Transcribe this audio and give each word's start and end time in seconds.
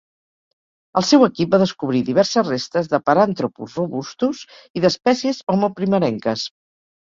El 1.01 1.05
seu 1.09 1.25
equip 1.25 1.51
va 1.55 1.59
descobrir 1.63 2.01
diverses 2.07 2.49
restes 2.53 2.89
de 2.93 3.01
"Paranthropus 3.09 3.77
robustus" 3.81 4.41
i 4.81 4.85
d'espècies 4.87 5.43
"Homo" 5.55 5.71
primerenques. 5.83 6.49